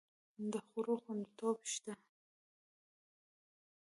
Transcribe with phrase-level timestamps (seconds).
[0.51, 1.93] د خوړو خوندیتوب شته؟